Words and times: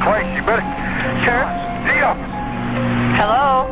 Christ, 0.00 0.30
you 0.36 0.42
better. 0.46 0.62
Sure. 1.24 1.44
Deal. 1.86 2.14
Hello? 3.18 3.66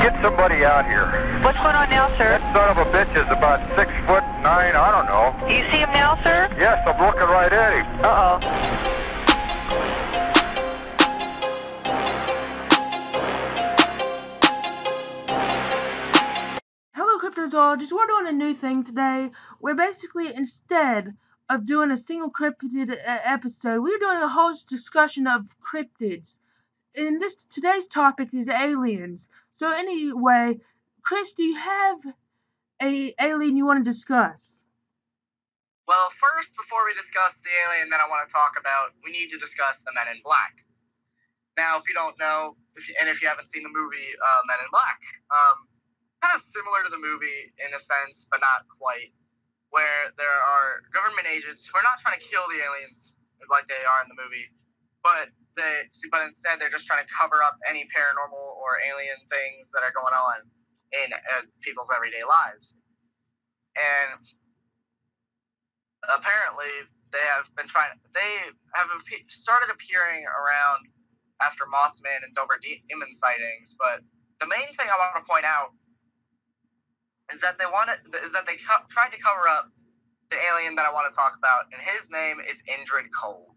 Get 0.00 0.20
somebody 0.20 0.64
out 0.64 0.86
here. 0.86 1.40
What's 1.42 1.58
going 1.58 1.74
on 1.76 1.88
now, 1.90 2.08
sir? 2.18 2.38
That 2.38 2.54
son 2.54 2.68
of 2.70 2.78
a 2.78 2.84
bitch 2.90 3.10
is 3.16 3.30
about 3.30 3.60
six 3.76 3.90
foot 4.06 4.24
nine, 4.42 4.74
I 4.74 4.90
don't 4.90 5.06
know. 5.06 5.34
Do 5.48 5.54
you 5.54 5.64
see 5.70 5.78
him 5.78 5.90
now, 5.92 6.16
sir? 6.22 6.48
Yes, 6.58 6.86
I'm 6.86 7.00
looking 7.00 7.22
right 7.22 7.52
at 7.52 7.72
him. 7.74 7.86
Uh-oh. 8.04 8.38
Hello, 16.94 17.18
cryptozoologists. 17.18 17.92
We're 17.92 18.06
doing 18.06 18.26
a 18.28 18.32
new 18.32 18.54
thing 18.54 18.84
today. 18.84 19.30
Where 19.60 19.74
basically, 19.74 20.34
instead 20.34 21.14
of 21.48 21.66
doing 21.66 21.90
a 21.90 21.96
single 21.96 22.30
cryptid 22.30 22.96
episode, 23.04 23.82
we're 23.82 23.98
doing 23.98 24.18
a 24.18 24.28
whole 24.28 24.54
discussion 24.68 25.26
of 25.26 25.46
cryptids. 25.60 26.38
And 26.94 27.20
this 27.20 27.34
today's 27.50 27.86
topic 27.86 28.34
is 28.34 28.48
aliens. 28.48 29.28
So 29.52 29.72
anyway, 29.72 30.60
Chris, 31.02 31.34
do 31.34 31.42
you 31.42 31.56
have 31.56 31.98
a 32.80 33.14
alien 33.20 33.56
you 33.56 33.66
want 33.66 33.84
to 33.84 33.90
discuss? 33.90 34.62
Well, 35.88 36.08
first, 36.14 36.54
before 36.56 36.84
we 36.86 36.94
discuss 36.94 37.36
the 37.42 37.50
alien 37.66 37.90
that 37.90 38.00
I 38.00 38.08
want 38.08 38.26
to 38.26 38.32
talk 38.32 38.54
about, 38.58 38.94
we 39.04 39.10
need 39.10 39.30
to 39.30 39.38
discuss 39.38 39.82
the 39.82 39.92
Men 39.92 40.14
in 40.14 40.22
Black. 40.22 40.62
Now, 41.56 41.76
if 41.76 41.84
you 41.88 41.94
don't 41.94 42.16
know, 42.18 42.56
if 42.76 42.88
you, 42.88 42.94
and 43.00 43.10
if 43.10 43.20
you 43.20 43.28
haven't 43.28 43.50
seen 43.50 43.62
the 43.62 43.72
movie 43.72 44.08
uh, 44.16 44.40
Men 44.48 44.62
in 44.62 44.70
Black, 44.72 45.00
um, 45.28 45.68
kind 46.22 46.32
of 46.32 46.40
similar 46.40 46.86
to 46.86 46.90
the 46.90 47.02
movie 47.02 47.52
in 47.60 47.74
a 47.74 47.80
sense, 47.82 48.24
but 48.30 48.40
not 48.40 48.64
quite, 48.78 49.12
where 49.72 50.12
there 50.20 50.30
are 50.30 50.84
government 50.92 51.26
agents 51.26 51.64
who 51.64 51.74
are 51.80 51.86
not 51.86 51.98
trying 52.04 52.16
to 52.20 52.24
kill 52.24 52.44
the 52.52 52.60
aliens 52.60 53.16
like 53.48 53.66
they 53.68 53.80
are 53.82 54.00
in 54.04 54.08
the 54.12 54.18
movie, 54.20 54.48
but 55.02 55.32
they, 55.56 55.88
but 56.12 56.24
instead 56.24 56.60
they're 56.60 56.72
just 56.72 56.86
trying 56.86 57.02
to 57.04 57.10
cover 57.10 57.42
up 57.42 57.56
any 57.68 57.88
paranormal 57.92 58.56
or 58.60 58.80
alien 58.84 59.18
things 59.28 59.72
that 59.72 59.82
are 59.84 59.92
going 59.92 60.14
on 60.14 60.44
in 60.92 61.12
uh, 61.12 61.44
people's 61.64 61.88
everyday 61.92 62.24
lives. 62.24 62.76
And 63.76 64.20
apparently 66.08 66.70
they 67.12 67.22
have 67.30 67.46
been 67.54 67.68
trying 67.68 67.92
they 68.16 68.50
have 68.74 68.88
started 69.28 69.70
appearing 69.70 70.24
around 70.26 70.88
after 71.44 71.64
mothman 71.70 72.24
and 72.24 72.34
dover 72.34 72.58
demon 72.58 73.12
sightings 73.14 73.76
but 73.78 74.02
the 74.40 74.48
main 74.48 74.66
thing 74.74 74.88
i 74.90 74.96
want 74.98 75.14
to 75.14 75.26
point 75.28 75.44
out 75.44 75.70
is 77.32 77.40
that 77.40 77.58
they 77.58 77.66
wanted 77.66 77.98
is 78.22 78.32
that 78.32 78.46
they 78.46 78.56
co- 78.56 78.86
tried 78.90 79.10
to 79.10 79.18
cover 79.18 79.48
up 79.48 79.72
the 80.30 80.38
alien 80.52 80.74
that 80.76 80.86
i 80.86 80.92
want 80.92 81.08
to 81.10 81.14
talk 81.16 81.34
about 81.38 81.66
and 81.72 81.80
his 81.82 82.08
name 82.10 82.38
is 82.44 82.62
indrid 82.68 83.08
cold 83.12 83.56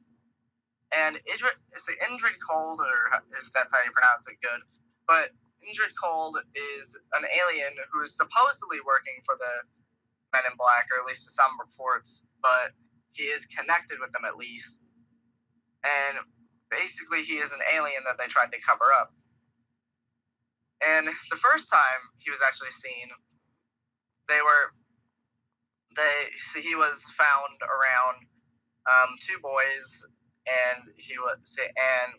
and 0.95 1.17
indrid 1.29 1.55
is 1.75 1.85
it 1.89 1.99
indrid 2.05 2.35
cold 2.43 2.79
or 2.81 3.11
if 3.35 3.51
that's 3.53 3.71
how 3.71 3.81
you 3.83 3.91
pronounce 3.91 4.25
it 4.27 4.37
good 4.41 4.61
but 5.07 5.31
indrid 5.63 5.93
cold 6.01 6.37
is 6.55 6.95
an 7.17 7.25
alien 7.33 7.73
who 7.93 8.03
is 8.03 8.15
supposedly 8.15 8.79
working 8.85 9.17
for 9.25 9.35
the 9.39 9.53
Men 10.33 10.43
in 10.51 10.55
Black, 10.59 10.91
or 10.91 10.99
at 10.99 11.07
least 11.07 11.23
to 11.23 11.31
some 11.31 11.55
reports, 11.55 12.27
but 12.43 12.75
he 13.15 13.31
is 13.31 13.47
connected 13.47 14.03
with 14.03 14.11
them 14.11 14.27
at 14.27 14.35
least. 14.35 14.83
And 15.83 16.19
basically, 16.71 17.23
he 17.23 17.39
is 17.39 17.51
an 17.51 17.63
alien 17.71 18.03
that 18.05 18.19
they 18.19 18.27
tried 18.27 18.51
to 18.51 18.59
cover 18.59 18.91
up. 18.91 19.13
And 20.83 21.07
the 21.31 21.39
first 21.39 21.71
time 21.71 22.01
he 22.19 22.31
was 22.31 22.39
actually 22.45 22.75
seen, 22.75 23.07
they 24.27 24.41
were 24.41 24.73
they 25.95 26.31
so 26.53 26.59
he 26.59 26.75
was 26.75 27.01
found 27.17 27.55
around 27.63 28.27
um, 28.85 29.15
two 29.21 29.39
boys, 29.41 29.87
and 30.45 30.83
he 30.97 31.17
was 31.17 31.39
and 31.57 32.13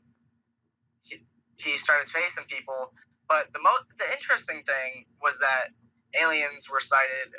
he, 1.03 1.23
he 1.59 1.79
started 1.79 2.09
chasing 2.09 2.45
people. 2.49 2.93
But 3.29 3.53
the 3.53 3.61
most 3.61 3.87
the 3.99 4.09
interesting 4.13 4.63
thing 4.65 5.07
was 5.23 5.39
that 5.39 5.75
aliens 6.19 6.71
were 6.71 6.81
sighted 6.81 7.35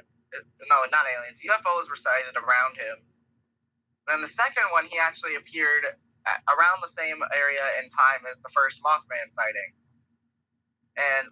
no, 0.70 0.84
not 0.92 1.08
aliens. 1.08 1.40
UFOs 1.40 1.90
were 1.90 2.00
sighted 2.00 2.36
around 2.36 2.76
him. 2.76 3.00
Then 4.08 4.22
the 4.22 4.32
second 4.32 4.68
one, 4.72 4.86
he 4.88 5.00
actually 5.00 5.36
appeared 5.36 5.96
around 6.52 6.84
the 6.84 6.92
same 6.92 7.20
area 7.36 7.64
and 7.80 7.88
time 7.92 8.28
as 8.28 8.40
the 8.44 8.52
first 8.52 8.84
Mothman 8.84 9.32
sighting. 9.32 9.72
And 10.98 11.28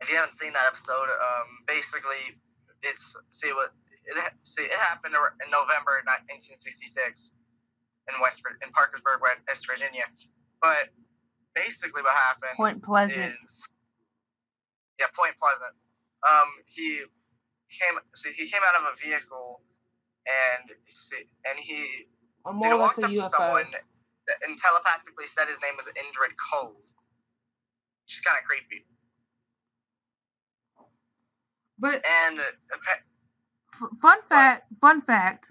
if 0.00 0.10
you 0.10 0.16
haven't 0.16 0.36
seen 0.38 0.52
that 0.52 0.66
episode, 0.66 1.10
um, 1.10 1.48
basically, 1.66 2.38
it's 2.82 3.16
see 3.32 3.50
what 3.52 3.74
it 4.06 4.14
see 4.42 4.64
it 4.64 4.78
happened 4.78 5.14
in 5.14 5.48
November 5.50 6.00
1966 6.06 7.34
in 8.08 8.14
West 8.22 8.40
in 8.62 8.70
Parkersburg, 8.70 9.20
West 9.20 9.66
Virginia. 9.66 10.06
But 10.62 10.90
basically, 11.54 12.02
what 12.02 12.14
happened 12.14 12.56
Point 12.56 12.82
Pleasant. 12.82 13.34
is 13.42 13.62
yeah, 14.98 15.10
Point 15.14 15.34
Pleasant 15.38 15.74
um, 16.26 16.48
he 16.66 17.04
came 17.70 17.94
so 18.14 18.30
he 18.34 18.48
came 18.48 18.62
out 18.64 18.74
of 18.80 18.88
a 18.90 18.94
vehicle 18.98 19.60
and 20.26 20.74
and 21.46 21.56
he 21.58 22.08
Or 22.44 22.52
he 22.52 22.58
more 22.58 22.74
or 22.74 22.78
less 22.78 22.96
walked 22.96 22.98
a 22.98 23.06
up 23.06 23.10
to 23.10 23.22
UFO. 23.22 23.30
someone 23.30 23.70
and 24.44 24.58
telepathically 24.58 25.28
said 25.30 25.48
his 25.48 25.60
name 25.62 25.72
was 25.76 25.86
Indrid 25.96 26.34
Cold, 26.36 26.84
which 28.04 28.18
is 28.18 28.20
kind 28.20 28.36
of 28.36 28.44
creepy. 28.44 28.84
But 31.78 32.04
And 32.06 32.40
f- 32.40 33.88
fun 34.00 34.18
fact, 34.28 34.66
fun 34.80 35.00
fact. 35.02 35.48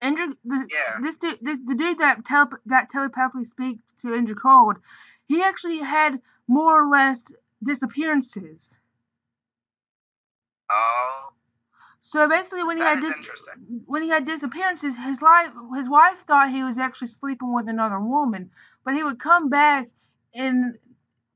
Andrew, 0.00 0.34
the, 0.44 0.68
Yeah. 0.70 0.98
this 1.00 1.16
dude, 1.16 1.38
this, 1.40 1.58
the 1.64 1.74
dude 1.74 1.98
that 1.98 2.24
tele- 2.24 2.58
got 2.68 2.90
telepathically 2.90 3.44
speak 3.44 3.78
to 3.98 4.08
Indrid 4.08 4.40
Cold, 4.40 4.76
he 5.26 5.42
actually 5.42 5.78
had 5.78 6.20
more 6.46 6.82
or 6.84 6.88
less 6.88 7.32
disappearances. 7.62 8.78
oh, 10.70 11.32
So 12.00 12.28
basically, 12.28 12.64
when 12.64 12.76
he 12.76 12.82
had 12.82 13.00
dis- 13.00 13.48
when 13.86 14.02
he 14.02 14.08
had 14.08 14.26
disappearances, 14.26 14.96
his 14.96 15.22
life 15.22 15.52
his 15.74 15.88
wife 15.88 16.20
thought 16.20 16.50
he 16.50 16.62
was 16.62 16.78
actually 16.78 17.08
sleeping 17.08 17.52
with 17.52 17.68
another 17.68 17.98
woman, 17.98 18.50
but 18.84 18.94
he 18.94 19.02
would 19.02 19.18
come 19.18 19.48
back, 19.48 19.88
and 20.34 20.78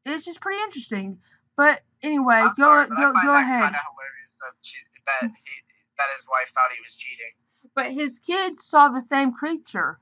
it's 0.04 0.24
just 0.24 0.40
pretty 0.40 0.60
interesting. 0.62 1.20
But 1.56 1.82
anyway, 2.02 2.36
I'm 2.36 2.48
go 2.48 2.62
sorry, 2.64 2.88
go 2.88 2.94
find 2.96 3.14
go 3.24 3.32
that 3.32 3.42
ahead. 3.42 3.62
kind 3.62 3.74
of 3.76 3.82
hilarious 3.92 4.34
that 4.40 4.54
she, 4.62 4.76
that 5.06 5.30
he 5.44 5.52
that 5.98 6.08
his 6.16 6.26
wife 6.28 6.50
thought 6.54 6.70
he 6.74 6.80
was 6.82 6.94
cheating. 6.94 7.32
But 7.74 7.92
his 7.92 8.18
kids 8.20 8.64
saw 8.64 8.88
the 8.88 9.02
same 9.02 9.32
creature. 9.32 9.98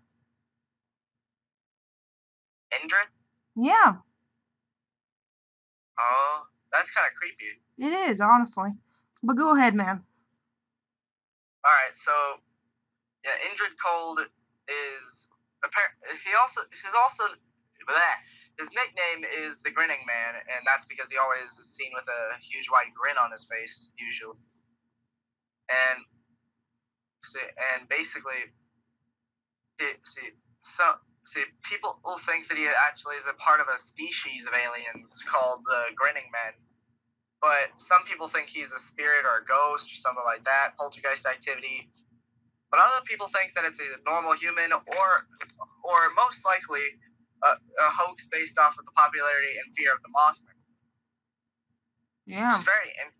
Indrid? 2.72 3.08
Yeah, 3.56 3.96
Oh, 5.98 6.46
that's 6.72 6.90
kind 6.92 7.08
of 7.10 7.14
creepy. 7.18 7.58
it 7.78 8.10
is 8.10 8.20
honestly. 8.20 8.70
But 9.22 9.34
go 9.36 9.56
ahead, 9.56 9.74
man. 9.74 10.04
All 11.64 11.72
right, 11.72 11.96
so 12.04 12.12
yeah, 13.24 13.34
Indrid 13.50 13.74
Cold 13.84 14.20
is 14.20 15.28
appar- 15.64 15.98
he 16.24 16.30
also 16.38 16.60
he's 16.70 16.94
also 16.94 17.24
bleh, 17.88 18.14
his 18.58 18.68
nickname 18.74 19.24
is 19.24 19.62
the 19.62 19.70
Grinning 19.70 20.02
Man, 20.06 20.42
and 20.42 20.66
that's 20.66 20.84
because 20.86 21.08
he 21.10 21.18
always 21.18 21.50
is 21.58 21.74
seen 21.74 21.90
with 21.94 22.06
a 22.10 22.36
huge 22.42 22.68
white 22.68 22.92
grin 22.94 23.16
on 23.16 23.30
his 23.32 23.46
face 23.46 23.90
usually. 23.98 24.38
And 25.70 26.04
see, 27.24 27.46
and 27.74 27.88
basically, 27.88 28.50
see, 29.80 30.34
so 30.76 30.98
see, 31.26 31.44
people 31.62 32.00
think 32.26 32.48
that 32.48 32.58
he 32.58 32.66
actually 32.66 33.16
is 33.16 33.26
a 33.30 33.36
part 33.38 33.60
of 33.60 33.68
a 33.70 33.78
species 33.78 34.46
of 34.46 34.54
aliens 34.54 35.12
called 35.28 35.62
the 35.66 35.94
Grinning 35.96 36.28
Men 36.32 36.54
but 37.40 37.70
some 37.78 38.02
people 38.06 38.28
think 38.28 38.48
he's 38.48 38.72
a 38.72 38.80
spirit 38.80 39.22
or 39.24 39.42
a 39.42 39.46
ghost 39.46 39.90
or 39.92 39.96
something 39.96 40.24
like 40.26 40.44
that, 40.44 40.74
poltergeist 40.78 41.26
activity. 41.26 41.90
But 42.70 42.80
other 42.80 43.02
people 43.06 43.28
think 43.28 43.54
that 43.54 43.64
it's 43.64 43.78
a 43.78 44.02
normal 44.04 44.34
human 44.34 44.72
or, 44.72 44.82
or 45.84 45.98
most 46.16 46.44
likely, 46.44 46.82
a, 47.42 47.50
a 47.56 47.88
hoax 47.90 48.26
based 48.30 48.58
off 48.58 48.78
of 48.78 48.84
the 48.84 48.92
popularity 48.92 49.58
and 49.58 49.74
fear 49.76 49.92
of 49.92 50.02
the 50.02 50.10
Mothman. 50.10 50.58
Yeah. 52.26 52.56
It's 52.56 52.64
very, 52.64 52.92
and 53.00 53.10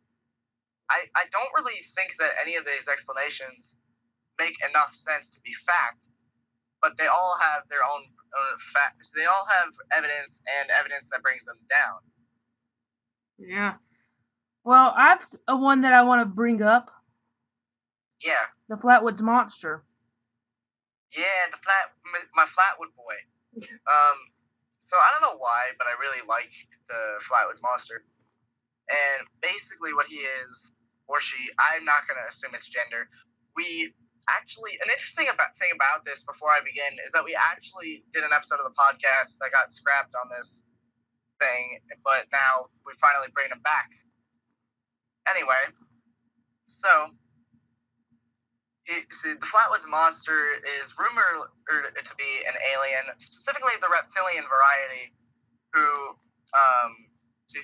I, 0.91 1.09
I 1.17 1.25
don't 1.32 1.53
really 1.56 1.81
think 1.97 2.17
that 2.19 2.32
any 2.41 2.56
of 2.56 2.65
these 2.65 2.88
explanations 2.88 3.76
make 4.38 4.55
enough 4.69 4.93
sense 5.06 5.31
to 5.31 5.41
be 5.41 5.53
fact, 5.67 6.06
but 6.82 6.97
they 6.99 7.06
all 7.06 7.37
have 7.41 7.62
their 7.70 7.82
own, 7.82 8.05
own 8.05 8.59
facts. 8.75 9.11
They 9.15 9.25
all 9.25 9.47
have 9.49 9.70
evidence 9.93 10.41
and 10.61 10.71
evidence 10.71 11.09
that 11.11 11.23
brings 11.23 11.44
them 11.44 11.59
down. 11.71 11.99
Yeah. 13.38 13.75
Well, 14.64 14.93
I've 14.97 15.25
a 15.47 15.56
one 15.56 15.82
that 15.82 15.93
I 15.93 16.03
want 16.03 16.21
to 16.21 16.26
bring 16.26 16.62
up. 16.62 16.91
Yeah, 18.21 18.50
The 18.69 18.76
Flatwoods 18.76 19.23
Monster. 19.23 19.85
Yeah, 21.17 21.49
the 21.50 21.56
flat, 21.64 21.94
my 22.35 22.44
Flatwood 22.44 22.93
boy. 22.97 23.14
Um, 23.65 24.19
so 24.79 24.97
I 24.97 25.13
don't 25.13 25.25
know 25.25 25.39
why, 25.39 25.77
but 25.77 25.87
I 25.87 25.95
really 26.01 26.25
like 26.27 26.53
the 26.89 27.21
Flatwoods 27.25 27.61
monster. 27.63 28.05
And 28.89 29.29
basically, 29.45 29.93
what 29.93 30.09
he 30.09 30.25
is, 30.25 30.73
or 31.07 31.21
she, 31.21 31.37
I'm 31.61 31.85
not 31.85 32.09
gonna 32.09 32.25
assume 32.29 32.57
it's 32.57 32.69
gender. 32.69 33.09
We 33.57 33.93
actually 34.29 34.77
an 34.85 34.93
interesting 34.93 35.29
about, 35.33 35.57
thing 35.57 35.73
about 35.73 36.05
this 36.05 36.25
before 36.25 36.53
I 36.53 36.61
begin 36.61 37.01
is 37.05 37.13
that 37.13 37.25
we 37.25 37.37
actually 37.37 38.05
did 38.13 38.25
an 38.25 38.33
episode 38.33 38.61
of 38.61 38.69
the 38.69 38.77
podcast 38.77 39.41
that 39.41 39.53
got 39.53 39.73
scrapped 39.73 40.13
on 40.17 40.29
this 40.29 40.65
thing, 41.41 41.81
but 42.05 42.29
now 42.33 42.69
we 42.85 42.93
finally 43.01 43.29
bring 43.33 43.49
them 43.49 43.61
back. 43.65 43.89
Anyway, 45.29 45.73
so 46.67 47.13
the 48.88 49.37
Flatwoods 49.44 49.87
monster 49.88 50.56
is 50.81 50.94
rumored 50.96 51.52
to 51.69 52.12
be 52.17 52.32
an 52.49 52.56
alien, 52.73 53.05
specifically 53.19 53.76
the 53.81 53.88
reptilian 53.93 54.44
variety, 54.49 55.12
who 55.73 56.17
um, 56.56 56.93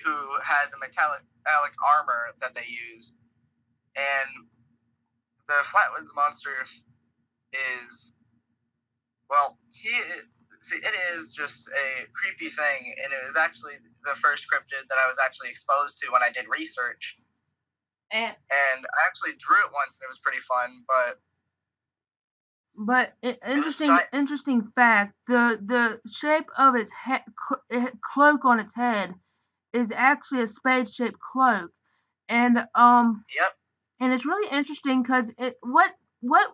who 0.05 0.15
has 0.45 0.69
a 0.73 0.77
metallic, 0.77 1.25
metallic 1.41 1.73
armor 1.81 2.33
that 2.41 2.53
they 2.53 2.65
use, 2.69 3.13
and 3.97 4.45
the 5.47 5.61
Flatwoods 5.65 6.13
monster 6.15 6.65
is 7.53 8.13
well, 9.29 9.57
he 9.73 9.89
see, 10.61 10.77
it 10.77 10.93
is 11.13 11.33
just 11.33 11.67
a 11.69 12.05
creepy 12.13 12.49
thing, 12.49 12.93
and 13.03 13.13
it 13.13 13.25
was 13.25 13.35
actually 13.35 13.77
the 14.03 14.15
first 14.21 14.45
cryptid 14.45 14.85
that 14.89 14.97
I 15.03 15.07
was 15.07 15.17
actually 15.23 15.49
exposed 15.49 15.97
to 16.01 16.11
when 16.11 16.23
I 16.23 16.31
did 16.31 16.45
research. 16.49 17.17
And 18.15 18.35
And 18.49 18.85
I 18.85 19.07
actually 19.07 19.33
drew 19.33 19.59
it 19.59 19.71
once, 19.73 19.95
and 19.95 20.03
it 20.03 20.07
was 20.07 20.19
pretty 20.19 20.39
fun. 20.39 20.83
But 20.87 21.19
but 22.77 23.13
interesting 23.47 23.97
interesting 24.13 24.71
fact 24.75 25.15
the 25.27 25.59
the 25.65 26.09
shape 26.09 26.49
of 26.57 26.75
its 26.75 26.91
he- 27.05 27.31
cl- 27.47 27.63
eh, 27.71 27.89
cloak 28.01 28.45
on 28.45 28.59
its 28.59 28.73
head 28.73 29.13
is 29.73 29.91
actually 29.91 30.41
a 30.41 30.47
spade 30.47 30.89
shaped 30.89 31.19
cloak, 31.19 31.71
and 32.29 32.65
um 32.75 33.25
yep, 33.35 33.53
and 33.99 34.13
it's 34.13 34.25
really 34.25 34.49
interesting 34.49 35.01
because 35.03 35.29
it 35.37 35.57
what 35.61 35.91
what 36.21 36.49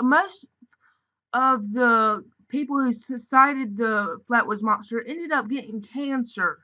most 0.00 0.46
of 1.32 1.72
the 1.72 2.24
people 2.48 2.80
who 2.82 2.90
s- 2.90 3.28
sighted 3.28 3.76
the 3.76 4.18
Flatwoods 4.30 4.62
monster 4.62 5.02
ended 5.02 5.32
up 5.32 5.48
getting 5.48 5.82
cancer. 5.82 6.58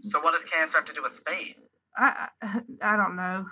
so 0.00 0.20
what 0.20 0.32
does 0.32 0.44
cancer 0.44 0.76
have 0.76 0.84
to 0.86 0.92
do 0.92 1.02
with 1.02 1.12
spades? 1.14 1.67
I 1.98 2.28
I, 2.42 2.60
I 2.82 2.96
don't 2.96 3.16
know. 3.16 3.46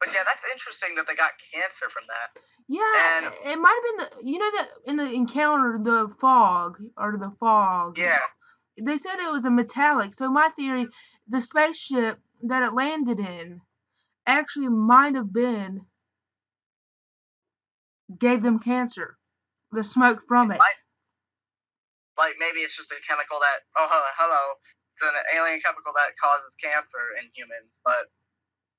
But 0.00 0.08
yeah, 0.12 0.22
that's 0.24 0.42
interesting 0.52 0.94
that 0.96 1.06
they 1.06 1.14
got 1.14 1.32
cancer 1.52 1.88
from 1.90 2.04
that. 2.08 2.40
Yeah, 2.68 3.26
And- 3.26 3.52
it 3.52 3.58
might 3.58 3.80
have 3.98 4.10
been 4.10 4.20
the 4.22 4.30
you 4.30 4.38
know 4.38 4.50
that 4.58 4.68
in 4.86 4.96
the 4.96 5.10
encounter 5.12 5.78
the 5.82 6.14
fog 6.20 6.78
or 6.96 7.16
the 7.18 7.32
fog. 7.40 7.98
Yeah, 7.98 8.18
They 8.80 8.98
said 8.98 9.18
it 9.18 9.32
was 9.32 9.44
a 9.44 9.50
metallic. 9.50 10.14
So 10.14 10.30
my 10.30 10.48
theory, 10.50 10.86
the 11.28 11.40
spaceship 11.40 12.18
that 12.44 12.62
it 12.62 12.74
landed 12.74 13.18
in 13.20 13.60
actually 14.26 14.68
might 14.68 15.14
have 15.14 15.32
been 15.32 15.82
gave 18.18 18.42
them 18.42 18.58
cancer. 18.58 19.16
The 19.72 19.84
smoke 19.84 20.20
from 20.26 20.50
it. 20.52 20.58
might- 20.58 20.80
like 22.16 22.34
maybe 22.38 22.60
it's 22.60 22.76
just 22.76 22.92
a 22.92 22.94
chemical 23.06 23.40
that 23.40 23.58
oh 23.76 23.88
hello, 23.90 24.06
hello 24.16 24.54
it's 24.94 25.02
an 25.02 25.18
alien 25.34 25.58
chemical 25.58 25.90
that 25.98 26.14
causes 26.14 26.54
cancer 26.62 27.18
in 27.18 27.26
humans 27.34 27.82
but 27.82 28.14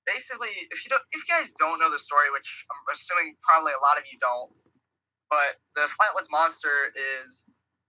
basically 0.07 0.51
if 0.71 0.87
you 0.87 0.89
don't 0.89 1.03
if 1.11 1.19
you 1.21 1.29
guys 1.29 1.51
don't 1.59 1.79
know 1.79 1.91
the 1.91 1.99
story 1.99 2.31
which 2.31 2.47
i'm 2.71 2.81
assuming 2.95 3.35
probably 3.43 3.75
a 3.75 3.81
lot 3.83 3.99
of 3.99 4.07
you 4.07 4.17
don't 4.23 4.51
but 5.29 5.59
the 5.75 5.87
flatwoods 5.99 6.31
monster 6.31 6.95
is 6.95 7.45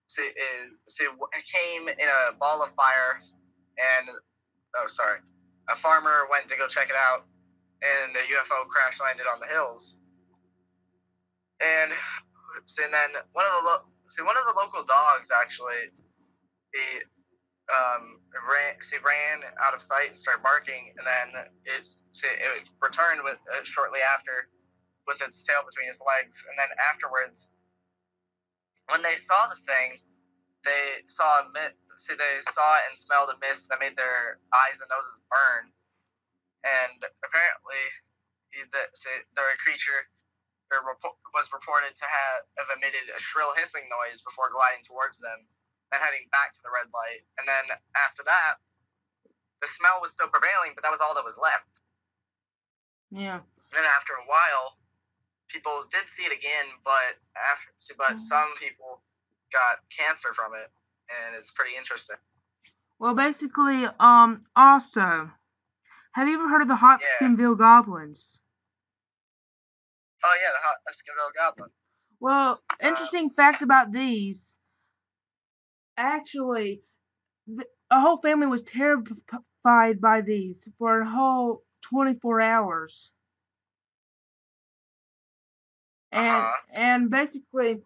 so, 0.09 0.23
is 0.23 0.75
so 0.91 1.07
it 1.39 1.45
came 1.47 1.89
in 1.89 2.09
a 2.11 2.35
ball 2.39 2.63
of 2.63 2.75
fire 2.75 3.23
and 3.79 4.11
oh 4.79 4.89
sorry 4.91 5.21
a 5.71 5.77
farmer 5.77 6.27
went 6.31 6.49
to 6.51 6.57
go 6.59 6.67
check 6.67 6.91
it 6.91 6.97
out 6.99 7.27
and 7.83 8.17
a 8.17 8.25
ufo 8.33 8.67
crash 8.69 9.01
landed 9.01 9.27
on 9.29 9.41
the 9.41 9.47
hills. 9.47 9.97
And 11.61 11.93
so 12.67 12.85
and 12.85 12.93
then 12.95 13.11
one 13.33 13.47
of 13.47 13.53
the 13.61 13.65
lo- 13.69 13.87
see 14.17 14.23
one 14.23 14.37
of 14.37 14.47
the 14.47 14.57
local 14.59 14.85
dogs 14.85 15.29
actually 15.33 15.93
he 16.73 17.01
um 17.67 18.23
ran 18.47 18.79
he 18.91 18.99
ran 19.03 19.43
out 19.59 19.75
of 19.75 19.83
sight 19.83 20.15
and 20.15 20.19
started 20.19 20.43
barking 20.43 20.95
and 20.95 21.05
then 21.07 21.51
it's 21.67 21.99
it 22.23 22.63
returned 22.79 23.21
with 23.27 23.39
uh, 23.51 23.63
shortly 23.65 23.99
after 24.01 24.47
with 25.07 25.19
its 25.23 25.43
tail 25.43 25.67
between 25.67 25.91
his 25.91 25.99
legs 25.99 26.35
and 26.47 26.55
then 26.55 26.71
afterwards 26.79 27.51
when 28.91 29.03
they 29.03 29.19
saw 29.19 29.51
the 29.51 29.59
thing 29.67 29.99
they 30.63 31.03
saw 31.11 31.43
a 31.43 31.51
mist 31.51 31.79
see 32.07 32.15
they 32.15 32.39
saw 32.53 32.79
it 32.79 32.87
and 32.93 32.95
smelled 32.95 33.33
a 33.33 33.39
mist 33.41 33.69
that 33.69 33.81
made 33.81 33.97
their 33.97 34.39
eyes 34.53 34.79
and 34.79 34.89
noses 34.93 35.19
burn. 35.27 35.73
And 36.63 36.99
apparently 37.25 37.83
the, 38.73 38.83
see, 38.95 39.17
the 39.35 39.45
creature 39.61 40.09
was 40.71 41.47
reported 41.55 41.95
to 41.95 42.07
have 42.07 42.69
emitted 42.75 43.07
a 43.15 43.21
shrill 43.23 43.55
hissing 43.55 43.87
noise 43.87 44.23
before 44.27 44.51
gliding 44.51 44.83
towards 44.83 45.19
them, 45.23 45.47
then 45.91 46.01
heading 46.01 46.27
back 46.33 46.55
to 46.55 46.63
the 46.63 46.73
red 46.73 46.91
light. 46.93 47.23
And 47.39 47.47
then 47.47 47.65
after 47.95 48.23
that, 48.27 48.59
the 49.63 49.69
smell 49.79 50.01
was 50.03 50.13
still 50.13 50.29
prevailing, 50.29 50.75
but 50.75 50.83
that 50.83 50.91
was 50.91 51.01
all 51.01 51.15
that 51.15 51.25
was 51.25 51.39
left. 51.41 51.71
Yeah. 53.11 53.41
And 53.41 53.75
then 53.75 53.85
after 53.85 54.15
a 54.15 54.27
while, 54.27 54.77
people 55.49 55.85
did 55.93 56.09
see 56.09 56.25
it 56.25 56.33
again, 56.33 56.67
but 56.85 57.19
after, 57.37 57.73
but 57.97 58.17
Mhm. 58.17 58.21
some 58.21 58.51
people 58.59 59.03
got 59.53 59.81
cancer 59.91 60.35
from 60.35 60.55
it, 60.55 60.71
and 61.09 61.35
it's 61.35 61.51
pretty 61.51 61.77
interesting. 61.77 62.17
Well, 62.99 63.15
basically, 63.15 63.87
um, 64.01 64.47
also, 64.57 65.31
have 66.13 66.29
you 66.29 66.35
ever 66.35 66.49
heard 66.49 66.63
of 66.63 66.69
the 66.69 66.77
Hopkinsville 66.77 67.55
Goblins? 67.57 68.41
Oh 70.25 70.37
yeah, 70.43 70.51
the 70.51 70.59
hot 70.59 70.77
Eskimo 70.91 71.35
goblin. 71.35 71.71
Well, 72.19 72.63
interesting 72.81 73.31
fact 73.31 73.63
about 73.63 73.93
these. 73.93 74.59
Actually, 75.99 76.83
a 77.91 78.01
whole 78.01 78.17
family 78.19 78.47
was 78.47 78.63
terrified 78.63 80.01
by 80.01 80.21
these 80.21 80.69
for 80.79 81.01
a 81.01 81.09
whole 81.09 81.63
24 81.83 82.41
hours. 82.41 83.11
And 86.13 86.25
Uh-huh. 86.25 86.63
and 86.73 87.11
basically, 87.11 87.83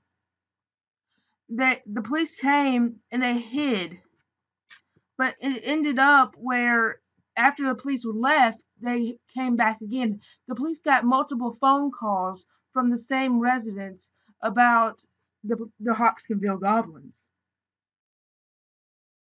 they 1.51 1.83
the 1.87 2.01
police 2.03 2.35
came 2.35 3.01
and 3.11 3.23
they 3.23 3.39
hid, 3.39 4.01
but 5.17 5.37
it 5.41 5.63
ended 5.65 5.99
up 6.01 6.35
where 6.37 7.01
after 7.37 7.67
the 7.69 7.75
police 7.77 8.05
left, 8.05 8.67
they 8.81 9.19
came 9.33 9.55
back 9.57 9.81
again. 9.81 10.21
The 10.49 10.55
police 10.57 10.81
got 10.81 11.05
multiple 11.05 11.53
phone 11.53 11.93
calls 11.93 12.45
from 12.73 12.91
the 12.91 12.99
same 12.99 13.39
residents 13.39 14.11
about 14.43 15.01
the 15.45 15.71
the 15.79 15.95
Hopkinsville 15.95 16.59
goblins. 16.59 17.25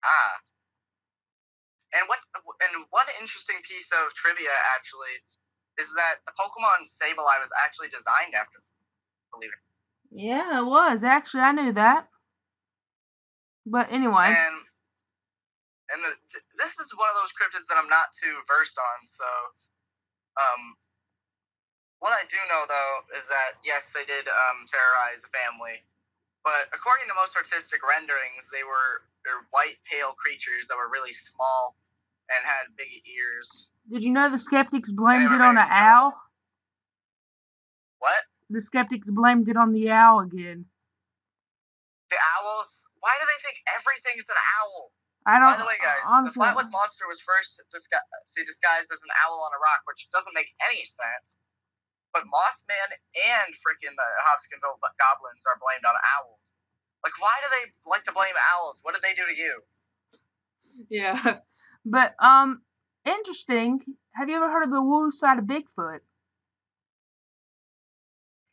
Ah. 0.04 0.44
And 1.94 2.08
what 2.10 2.20
and 2.62 2.86
one 2.90 3.06
interesting 3.24 3.56
piece 3.64 3.88
of 3.96 4.12
trivia 4.20 4.52
actually 4.76 5.16
is 5.80 5.88
that 5.96 6.20
the 6.28 6.36
Pokemon 6.36 6.84
Sableye 6.92 7.40
was 7.40 7.50
actually 7.64 7.88
designed 7.88 8.36
after. 8.36 8.60
Believe 9.32 9.56
it. 9.56 9.64
Yeah, 10.12 10.60
it 10.60 10.68
was 10.68 11.02
actually. 11.08 11.48
I 11.48 11.56
knew 11.56 11.72
that. 11.74 12.12
But 13.66 13.88
anyway, 13.90 14.28
And 14.28 14.60
and 15.96 16.00
the, 16.04 16.14
th- 16.36 16.48
this 16.60 16.76
is 16.84 16.92
one 17.00 17.08
of 17.08 17.18
those 17.18 17.32
cryptids 17.32 17.66
that 17.72 17.80
I'm 17.80 17.88
not 17.88 18.12
too 18.20 18.36
versed 18.46 18.76
on. 18.76 19.00
So, 19.08 19.30
um, 20.36 20.62
what 22.04 22.12
I 22.12 22.28
do 22.28 22.38
know 22.52 22.68
though 22.68 22.94
is 23.16 23.24
that 23.32 23.64
yes, 23.64 23.88
they 23.96 24.04
did 24.04 24.28
um, 24.28 24.68
terrorize 24.68 25.24
a 25.24 25.32
family, 25.32 25.80
but 26.44 26.68
according 26.76 27.08
to 27.08 27.16
most 27.16 27.40
artistic 27.40 27.80
renderings, 27.82 28.52
they 28.52 28.68
were 28.68 29.08
they're 29.24 29.48
white, 29.56 29.80
pale 29.88 30.12
creatures 30.20 30.68
that 30.68 30.76
were 30.76 30.92
really 30.92 31.16
small 31.16 31.80
and 32.36 32.44
had 32.46 32.74
big 32.78 32.90
ears. 33.06 33.68
did 33.92 34.04
you 34.04 34.12
know 34.12 34.30
the 34.30 34.40
skeptics 34.40 34.92
blamed 34.92 35.32
it 35.32 35.42
on 35.42 35.58
an 35.58 35.68
owl? 35.70 36.14
What? 38.00 38.24
The 38.50 38.62
skeptics 38.62 39.10
blamed 39.10 39.48
it 39.50 39.58
on 39.58 39.72
the 39.72 39.92
owl 39.92 40.20
again. 40.20 40.66
The 42.10 42.20
owls? 42.40 42.70
Why 43.00 43.16
do 43.20 43.26
they 43.28 43.40
think 43.44 43.58
everything's 43.68 44.28
an 44.30 44.40
owl? 44.62 44.92
I 45.26 45.40
don't. 45.40 45.56
By 45.56 45.64
the 45.64 45.68
way, 45.68 45.80
guys, 45.80 46.04
honestly, 46.04 46.36
the 46.36 46.52
Flatwoods 46.52 46.72
monster 46.72 47.08
was 47.08 47.24
first 47.24 47.56
disgu- 47.72 48.08
see, 48.28 48.44
disguised 48.44 48.92
as 48.92 49.00
an 49.00 49.12
owl 49.24 49.40
on 49.40 49.56
a 49.56 49.60
rock, 49.60 49.88
which 49.88 50.12
doesn't 50.12 50.36
make 50.36 50.52
any 50.68 50.84
sense. 50.84 51.40
But 52.12 52.28
Mothman 52.28 52.92
and 52.92 53.50
freaking 53.64 53.96
the 53.96 54.10
Hopkinsville 54.28 54.78
goblins 55.00 55.42
are 55.48 55.58
blamed 55.64 55.88
on 55.88 55.96
owls. 56.20 56.44
Like, 57.04 57.16
why 57.20 57.34
do 57.42 57.48
they 57.56 57.64
like 57.88 58.04
to 58.06 58.14
blame 58.14 58.36
owls? 58.54 58.80
What 58.84 58.94
did 58.94 59.02
they 59.04 59.16
do 59.16 59.26
to 59.26 59.36
you? 59.36 59.54
Yeah. 60.92 61.40
But 61.86 62.16
um, 62.24 62.62
interesting. 63.06 63.82
Have 64.16 64.30
you 64.30 64.36
ever 64.36 64.50
heard 64.52 64.64
of 64.64 64.72
the 64.72 64.82
woo 64.82 65.12
side 65.12 65.40
of 65.40 65.46
Bigfoot? 65.46 66.00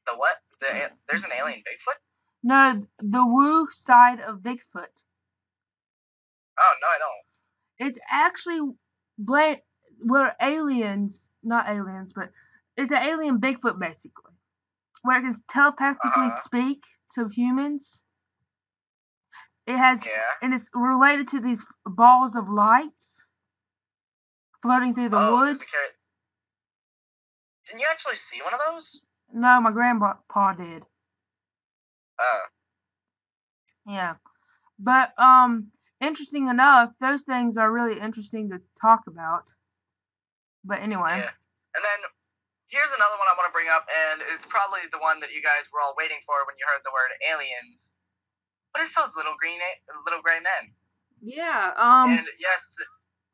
The 0.07 0.13
what? 0.17 0.37
The, 0.61 0.91
there's 1.09 1.23
an 1.23 1.31
alien 1.39 1.61
Bigfoot? 1.61 1.99
No, 2.43 2.83
the 2.99 3.25
woo 3.27 3.69
side 3.71 4.21
of 4.21 4.39
Bigfoot. 4.39 5.03
Oh 6.59 6.75
no, 6.83 6.89
I 6.89 6.99
don't. 6.99 7.89
It's 7.89 7.99
actually 8.11 8.61
bla- 9.19 9.61
were 10.05 10.33
aliens, 10.41 11.29
not 11.43 11.69
aliens, 11.69 12.13
but 12.15 12.31
it's 12.77 12.91
an 12.91 13.03
alien 13.03 13.41
Bigfoot 13.41 13.79
basically, 13.79 14.33
where 15.03 15.19
it 15.19 15.23
can 15.23 15.35
telepathically 15.49 16.11
Uh-huh. 16.27 16.41
speak 16.43 16.83
to 17.15 17.29
humans. 17.29 18.03
It 19.71 19.79
has, 19.79 20.05
Yeah. 20.05 20.27
and 20.43 20.53
it's 20.53 20.69
related 20.75 21.29
to 21.29 21.39
these 21.39 21.65
balls 21.87 22.35
of 22.35 22.49
lights 22.49 23.29
floating 24.63 24.95
through 24.97 25.11
the 25.11 25.19
oh, 25.19 25.35
woods. 25.35 25.65
Didn't 27.67 27.79
you 27.79 27.87
actually 27.89 28.17
see 28.17 28.43
one 28.43 28.53
of 28.53 28.59
those? 28.67 29.05
No, 29.33 29.61
my 29.61 29.71
grandpa 29.71 30.53
did. 30.55 30.85
Oh. 32.19 32.41
Yeah. 33.87 34.17
But 34.77 35.17
um 35.21 35.71
interesting 36.01 36.49
enough, 36.49 36.91
those 37.01 37.23
things 37.23 37.57
are 37.57 37.71
really 37.71 38.01
interesting 38.01 38.51
to 38.51 38.61
talk 38.81 39.07
about. 39.07 39.55
But 40.65 40.81
anyway. 40.81 41.19
Yeah. 41.19 41.31
And 41.77 41.85
then 41.85 42.01
here's 42.67 42.91
another 42.91 43.15
one 43.19 43.29
I 43.31 43.39
want 43.39 43.47
to 43.47 43.53
bring 43.53 43.69
up, 43.69 43.87
and 43.87 44.21
it's 44.35 44.45
probably 44.47 44.81
the 44.91 44.99
one 44.99 45.21
that 45.21 45.31
you 45.31 45.41
guys 45.41 45.71
were 45.73 45.81
all 45.81 45.95
waiting 45.97 46.19
for 46.27 46.35
when 46.45 46.59
you 46.59 46.67
heard 46.67 46.83
the 46.83 46.91
word 46.91 47.15
aliens. 47.31 47.91
What 48.73 48.87
is 48.87 48.95
those 48.95 49.11
little 49.17 49.35
green, 49.39 49.59
little 50.07 50.23
gray 50.23 50.39
men? 50.39 50.71
Yeah, 51.21 51.75
um 51.77 52.17
and 52.17 52.27
yes, 52.41 52.63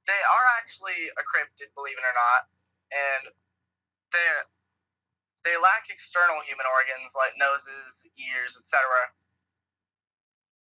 they 0.07 0.19
are 0.19 0.47
actually 0.59 1.11
a 1.15 1.23
cryptid, 1.23 1.71
believe 1.75 1.99
it 1.99 2.07
or 2.07 2.17
not, 2.17 2.51
and 2.91 3.23
they 4.13 4.27
they 5.45 5.55
lack 5.59 5.87
external 5.91 6.43
human 6.43 6.67
organs 6.67 7.15
like 7.15 7.39
noses, 7.39 8.03
ears, 8.19 8.59
etc. 8.59 8.83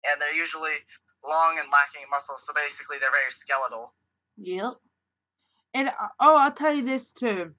And 0.05 0.21
they're 0.21 0.37
usually 0.37 0.77
long 1.25 1.57
and 1.59 1.73
lacking 1.73 2.05
muscles, 2.11 2.45
so 2.45 2.53
basically 2.53 2.99
they're 3.01 3.15
very 3.15 3.33
skeletal. 3.33 3.95
Yep. 4.37 4.75
And 5.73 5.89
uh, 5.89 6.13
oh, 6.21 6.37
I'll 6.37 6.53
tell 6.53 6.75
you 6.75 6.85
this 6.85 7.13
too. 7.13 7.55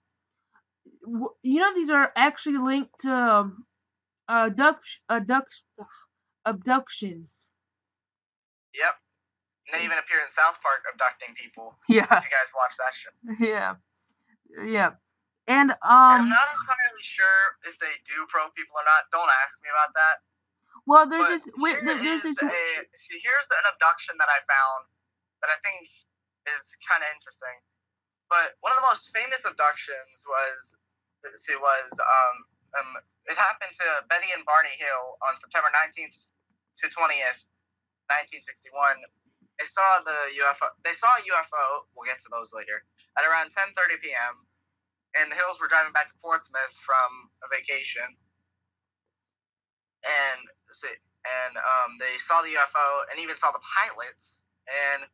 You 1.42 1.60
know 1.60 1.74
these 1.74 1.90
are 1.90 2.12
actually 2.16 2.58
linked 2.58 3.02
to 3.02 3.12
um, 3.12 3.66
abduct, 4.30 4.86
abduct, 5.10 5.62
abductions. 6.46 7.50
Yep. 8.74 8.96
And 9.66 9.72
they 9.74 9.86
even 9.86 9.98
appear 9.98 10.22
in 10.22 10.30
South 10.30 10.62
Park 10.62 10.86
abducting 10.92 11.34
people. 11.34 11.74
Yeah. 11.90 12.06
If 12.06 12.22
you 12.26 12.34
guys 12.34 12.50
watch 12.54 12.76
that 12.78 12.94
show. 12.94 13.14
Yeah. 13.42 13.76
Yeah. 14.62 14.94
And 15.50 15.74
um 15.86 16.26
I'm 16.26 16.30
not 16.30 16.48
entirely 16.54 17.06
sure 17.06 17.58
if 17.70 17.78
they 17.82 17.94
do 18.06 18.26
probe 18.30 18.54
people 18.58 18.78
or 18.78 18.86
not. 18.86 19.10
Don't 19.14 19.30
ask 19.46 19.54
me 19.62 19.70
about 19.74 19.94
that. 19.98 20.16
well 20.90 21.06
there's 21.10 21.26
But 21.26 21.34
this 21.34 21.46
there- 21.86 22.02
there's 22.02 22.26
is 22.26 22.38
this 22.38 22.42
a, 22.42 22.50
see, 22.98 23.18
here's 23.22 23.50
an 23.54 23.66
abduction 23.74 24.18
that 24.22 24.30
I 24.30 24.42
found 24.46 24.90
that 25.46 25.50
I 25.54 25.58
think 25.66 25.86
is 26.50 26.64
kind 26.86 27.02
of 27.02 27.10
interesting. 27.14 27.58
But 28.30 28.58
one 28.66 28.74
of 28.74 28.82
the 28.82 28.86
most 28.90 29.10
famous 29.14 29.42
abductions 29.46 30.18
was 30.26 30.58
see, 31.42 31.58
was 31.58 31.90
um, 31.94 32.36
um 32.78 32.90
it 33.30 33.38
happened 33.38 33.74
to 33.82 33.88
Betty 34.10 34.30
and 34.34 34.46
Barney 34.46 34.74
Hill 34.82 35.18
on 35.26 35.38
September 35.38 35.70
19th 35.74 36.18
to 36.82 36.86
20th, 36.92 37.46
1961. 38.12 39.00
They 39.60 39.68
saw 39.72 40.04
the 40.04 40.36
UFO. 40.44 40.68
They 40.84 40.96
saw 41.00 41.16
a 41.16 41.24
UFO. 41.24 41.88
We'll 41.96 42.08
get 42.08 42.20
to 42.28 42.32
those 42.32 42.52
later. 42.52 42.84
At 43.16 43.24
around 43.24 43.56
10:30 43.56 44.04
p.m. 44.04 44.44
And 45.16 45.32
the 45.32 45.40
Hills 45.40 45.64
were 45.64 45.72
driving 45.72 45.96
back 45.96 46.12
to 46.12 46.18
Portsmouth 46.20 46.76
from 46.84 47.32
a 47.40 47.48
vacation. 47.48 48.04
And 50.04 50.40
and 51.26 51.54
um, 51.56 51.98
they 51.98 52.20
saw 52.20 52.44
the 52.44 52.52
UFO 52.54 52.88
and 53.10 53.18
even 53.18 53.40
saw 53.40 53.56
the 53.56 53.64
pilots. 53.64 54.44
And 54.68 55.08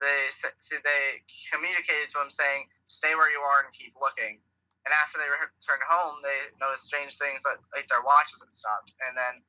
they 0.00 0.32
they 0.80 1.04
communicated 1.52 2.08
to 2.16 2.24
him 2.24 2.32
saying, 2.32 2.66
"Stay 2.88 3.14
where 3.14 3.30
you 3.30 3.40
are 3.44 3.68
and 3.68 3.70
keep 3.76 3.92
looking." 4.00 4.40
And 4.84 4.92
after 4.92 5.16
they 5.16 5.28
returned 5.28 5.84
home, 5.88 6.20
they 6.20 6.52
noticed 6.60 6.84
strange 6.84 7.16
things 7.16 7.40
that 7.44 7.60
like 7.72 7.88
their 7.88 8.04
watches 8.04 8.40
had 8.40 8.52
stopped. 8.52 8.92
And 9.08 9.16
then 9.16 9.40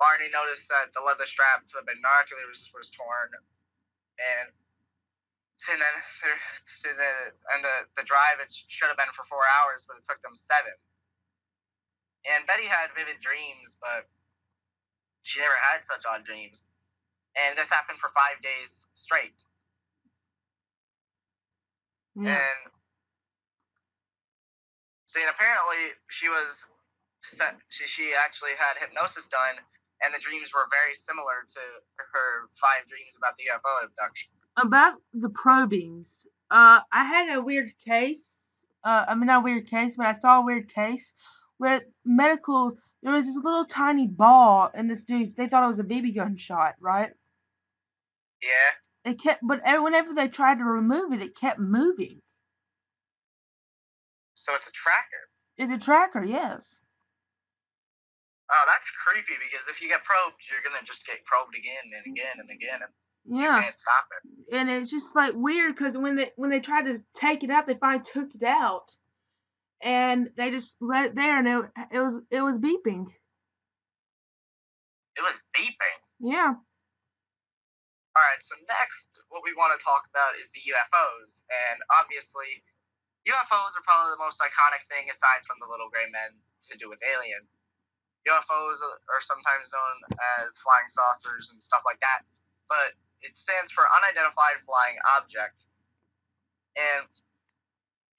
Barney 0.00 0.30
noticed 0.32 0.68
that 0.70 0.92
the 0.94 1.02
leather 1.04 1.26
strap 1.26 1.66
to 1.70 1.74
the 1.80 1.86
binoculars 1.86 2.70
was 2.74 2.90
torn. 2.90 3.30
And 4.20 4.48
and 5.70 5.80
then 5.80 5.96
so 6.82 6.88
the 6.94 7.12
and 7.56 7.64
the 7.64 7.76
the 7.96 8.04
drive 8.04 8.40
it 8.42 8.52
should 8.52 8.88
have 8.88 8.98
been 9.00 9.12
for 9.16 9.24
four 9.26 9.44
hours, 9.60 9.84
but 9.88 9.96
it 9.98 10.04
took 10.08 10.20
them 10.22 10.36
seven. 10.36 10.74
And 12.28 12.46
Betty 12.46 12.66
had 12.66 12.92
vivid 12.96 13.20
dreams, 13.20 13.76
but 13.80 14.08
she 15.24 15.40
never 15.40 15.56
had 15.72 15.84
such 15.86 16.04
odd 16.08 16.24
dreams. 16.24 16.64
And 17.36 17.58
this 17.58 17.70
happened 17.70 17.98
for 17.98 18.10
five 18.14 18.42
days 18.42 18.86
straight. 18.94 19.36
yeah. 22.16 22.38
And 22.38 22.60
see, 25.06 25.22
and 25.22 25.30
apparently 25.30 25.96
she 26.10 26.28
was 26.28 26.64
set, 27.24 27.56
she 27.68 27.86
she 27.86 28.14
actually 28.14 28.56
had 28.58 28.78
hypnosis 28.80 29.26
done, 29.28 29.56
and 30.02 30.12
the 30.14 30.18
dreams 30.18 30.50
were 30.54 30.66
very 30.70 30.94
similar 30.94 31.46
to 31.48 31.60
her 31.96 32.48
five 32.60 32.86
dreams 32.88 33.14
about 33.16 33.34
the 33.38 33.44
UFO 33.50 33.84
abduction. 33.84 34.30
about 34.56 34.94
the 35.12 35.30
probings. 35.30 36.26
Uh, 36.50 36.80
I 36.92 37.04
had 37.04 37.36
a 37.36 37.42
weird 37.42 37.72
case. 37.84 38.38
Uh, 38.84 39.04
I 39.08 39.14
mean 39.14 39.26
not 39.26 39.40
a 39.40 39.44
weird 39.44 39.68
case, 39.68 39.94
but 39.96 40.06
I 40.06 40.14
saw 40.14 40.40
a 40.40 40.44
weird 40.44 40.72
case 40.72 41.12
where 41.58 41.82
medical. 42.04 42.76
There 43.02 43.12
was 43.12 43.26
this 43.26 43.36
little 43.36 43.66
tiny 43.66 44.06
ball 44.06 44.70
in 44.74 44.88
this 44.88 45.04
dude. 45.04 45.36
They 45.36 45.46
thought 45.46 45.64
it 45.64 45.68
was 45.68 45.78
a 45.78 45.84
BB 45.84 46.14
gun 46.14 46.38
shot, 46.38 46.74
right? 46.80 47.10
Yeah. 48.42 49.10
It 49.12 49.20
kept, 49.20 49.40
but 49.46 49.60
whenever 49.82 50.14
they 50.14 50.28
tried 50.28 50.56
to 50.58 50.64
remove 50.64 51.12
it, 51.12 51.20
it 51.20 51.36
kept 51.38 51.58
moving. 51.58 52.22
So 54.34 54.54
it's 54.54 54.66
a 54.66 54.72
tracker. 54.72 55.24
It's 55.58 55.70
a 55.70 55.78
tracker, 55.78 56.24
yes. 56.24 56.80
Oh, 58.54 58.64
that's 58.70 58.86
creepy 59.02 59.34
because 59.42 59.66
if 59.66 59.82
you 59.82 59.88
get 59.90 60.04
probed, 60.04 60.38
you're 60.46 60.62
gonna 60.62 60.86
just 60.86 61.02
get 61.06 61.24
probed 61.26 61.58
again 61.58 61.90
and 61.90 62.06
again 62.06 62.38
and 62.38 62.50
again, 62.54 62.86
and 62.86 62.92
you 63.26 63.42
can't 63.42 63.74
stop 63.74 64.06
it. 64.14 64.54
and 64.54 64.70
it's 64.70 64.90
just 64.90 65.16
like 65.16 65.34
weird 65.34 65.74
because 65.74 65.98
when 65.98 66.14
they 66.14 66.30
when 66.36 66.50
they 66.50 66.60
tried 66.60 66.86
to 66.86 67.02
take 67.18 67.42
it 67.42 67.50
out, 67.50 67.66
they 67.66 67.74
finally 67.74 68.04
took 68.06 68.30
it 68.30 68.46
out, 68.46 68.94
and 69.82 70.30
they 70.36 70.50
just 70.54 70.76
let 70.80 71.06
it 71.06 71.14
there, 71.18 71.38
and 71.38 71.48
it, 71.48 71.70
it 71.90 71.98
was 71.98 72.20
it 72.30 72.42
was 72.42 72.58
beeping. 72.62 73.10
It 75.18 75.22
was 75.26 75.34
beeping. 75.50 75.98
Yeah. 76.20 76.54
All 78.14 78.22
right, 78.22 78.38
so 78.38 78.54
next, 78.70 79.26
what 79.34 79.42
we 79.42 79.50
want 79.58 79.74
to 79.74 79.82
talk 79.82 80.06
about 80.06 80.38
is 80.38 80.46
the 80.54 80.62
UFOs, 80.70 81.42
and 81.50 81.82
obviously, 81.98 82.62
UFOs 83.26 83.74
are 83.74 83.82
probably 83.82 84.14
the 84.14 84.22
most 84.22 84.38
iconic 84.38 84.86
thing 84.86 85.10
aside 85.10 85.42
from 85.42 85.58
the 85.58 85.66
little 85.66 85.90
gray 85.90 86.06
men 86.14 86.38
to 86.70 86.78
do 86.78 86.86
with 86.86 87.02
alien. 87.02 87.42
UFOs 88.28 88.80
are 88.80 89.22
sometimes 89.22 89.68
known 89.68 89.96
as 90.40 90.56
flying 90.64 90.88
saucers 90.88 91.52
and 91.52 91.60
stuff 91.60 91.84
like 91.84 92.00
that, 92.00 92.24
but 92.68 92.96
it 93.20 93.36
stands 93.36 93.72
for 93.72 93.84
unidentified 93.92 94.64
flying 94.64 94.96
object. 95.16 95.68
And 96.76 97.06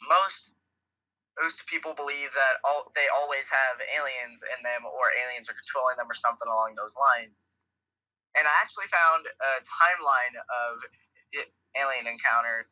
most 0.05 0.55
most 1.35 1.67
people 1.67 1.91
believe 1.91 2.31
that 2.31 2.63
all 2.63 2.88
they 2.95 3.12
always 3.12 3.43
have 3.51 3.75
aliens 3.91 4.39
in 4.55 4.59
them 4.63 4.88
or 4.88 5.12
aliens 5.12 5.51
are 5.51 5.57
controlling 5.57 6.00
them 6.00 6.07
or 6.07 6.15
something 6.15 6.47
along 6.47 6.79
those 6.79 6.95
lines. 6.95 7.35
And 8.39 8.47
I 8.47 8.55
actually 8.63 8.88
found 8.88 9.27
a 9.27 9.63
timeline 9.63 10.35
of 10.35 10.79
alien 11.75 12.07
encounter. 12.07 12.71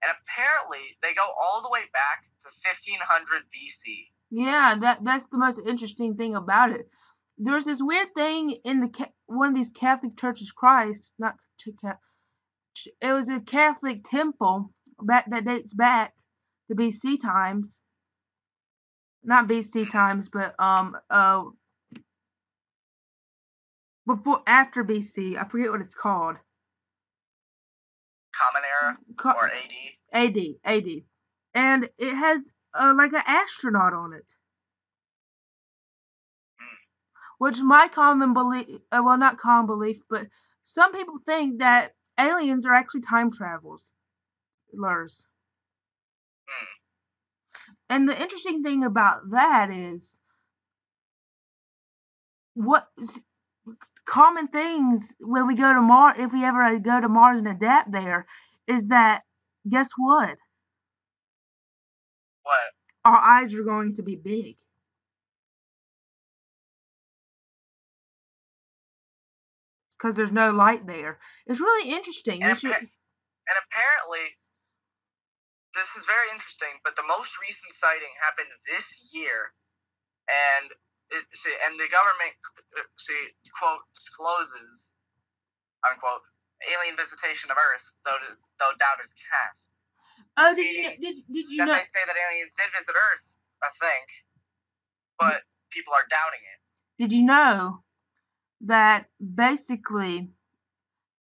And 0.00 0.08
apparently 0.08 0.96
they 1.04 1.12
go 1.12 1.28
all 1.36 1.60
the 1.60 1.68
way 1.68 1.84
back 1.92 2.24
to 2.44 2.48
1500 2.64 3.44
BC. 3.52 4.08
Yeah, 4.30 4.76
that 4.80 4.98
that's 5.02 5.26
the 5.26 5.38
most 5.38 5.60
interesting 5.66 6.16
thing 6.16 6.36
about 6.36 6.70
it. 6.70 6.88
There's 7.36 7.64
this 7.64 7.82
weird 7.82 8.14
thing 8.14 8.50
in 8.64 8.80
the 8.80 9.08
one 9.26 9.48
of 9.48 9.54
these 9.54 9.70
Catholic 9.70 10.16
churches, 10.16 10.52
Christ, 10.52 11.12
not 11.18 11.34
it 13.00 13.12
was 13.12 13.28
a 13.28 13.40
Catholic 13.40 14.04
temple 14.08 14.72
back 15.02 15.28
that 15.30 15.44
dates 15.44 15.74
back 15.74 16.14
to 16.68 16.76
BC 16.76 17.20
times. 17.20 17.80
Not 19.24 19.48
BC 19.48 19.90
times, 19.90 20.28
but 20.28 20.54
um 20.58 20.96
uh 21.10 21.44
before 24.06 24.42
after 24.46 24.84
BC. 24.84 25.36
I 25.36 25.44
forget 25.48 25.70
what 25.70 25.80
it's 25.80 25.94
called. 25.94 26.36
Common 28.32 28.62
Era 28.64 28.98
or 29.24 29.50
AD. 30.12 30.36
AD, 30.36 30.38
AD, 30.64 31.02
and 31.54 31.88
it 31.98 32.14
has 32.14 32.52
uh, 32.74 32.94
like 32.96 33.12
an 33.12 33.22
astronaut 33.26 33.92
on 33.94 34.12
it. 34.12 34.34
Which 37.38 37.60
my 37.60 37.88
common 37.88 38.34
belief, 38.34 38.68
uh, 38.92 39.02
well, 39.04 39.18
not 39.18 39.38
common 39.38 39.66
belief, 39.66 40.02
but 40.08 40.28
some 40.62 40.92
people 40.92 41.18
think 41.26 41.58
that 41.60 41.94
aliens 42.18 42.66
are 42.66 42.74
actually 42.74 43.02
time 43.02 43.30
travelers. 43.32 43.90
And 47.90 48.08
the 48.08 48.20
interesting 48.20 48.62
thing 48.62 48.84
about 48.84 49.30
that 49.30 49.70
is 49.70 50.16
what 52.54 52.88
common 54.06 54.48
things 54.48 55.12
when 55.20 55.46
we 55.46 55.54
go 55.54 55.72
to 55.72 55.80
Mars, 55.80 56.16
if 56.18 56.32
we 56.32 56.44
ever 56.44 56.78
go 56.78 57.00
to 57.00 57.08
Mars 57.08 57.38
and 57.38 57.48
adapt 57.48 57.92
there, 57.92 58.26
is 58.66 58.88
that 58.88 59.22
guess 59.68 59.90
what? 59.96 60.36
What? 62.50 62.74
our 63.04 63.16
eyes 63.16 63.54
are 63.54 63.64
going 63.64 63.94
to 63.94 64.02
be 64.02 64.16
big. 64.16 64.56
Because 69.96 70.16
there's 70.16 70.32
no 70.32 70.50
light 70.50 70.86
there. 70.86 71.20
It's 71.46 71.60
really 71.60 71.92
interesting. 71.92 72.42
And, 72.42 72.56
should, 72.56 72.72
and 72.72 73.58
apparently, 73.68 74.32
this 75.76 75.92
is 75.92 76.08
very 76.08 76.32
interesting. 76.32 76.72
But 76.84 76.96
the 76.96 77.04
most 77.04 77.36
recent 77.36 77.76
sighting 77.76 78.08
happened 78.24 78.48
this 78.64 78.88
year, 79.12 79.52
and 80.24 80.72
it, 81.12 81.24
see, 81.36 81.52
and 81.68 81.76
the 81.76 81.88
government 81.92 82.32
uh, 82.80 82.88
see 82.96 83.20
quote 83.60 83.84
discloses 83.92 84.96
unquote 85.84 86.24
alien 86.72 86.96
visitation 86.96 87.52
of 87.52 87.60
Earth, 87.60 87.84
though 88.08 88.16
though 88.56 88.72
doubt 88.80 89.04
is 89.04 89.12
cast. 89.12 89.68
Oh, 90.36 90.54
did 90.54 90.66
you, 90.66 90.90
did, 91.00 91.16
did 91.30 91.50
you 91.50 91.64
know? 91.64 91.72
they 91.72 91.80
say 91.80 92.02
that 92.06 92.16
aliens 92.30 92.52
did 92.56 92.70
visit 92.78 92.94
Earth, 92.94 93.26
I 93.62 93.68
think, 93.80 94.06
but 95.18 95.26
mm-hmm. 95.26 95.70
people 95.70 95.94
are 95.94 96.06
doubting 96.08 96.40
it. 96.40 97.02
Did 97.02 97.12
you 97.12 97.22
know 97.24 97.82
that 98.62 99.06
basically 99.34 100.30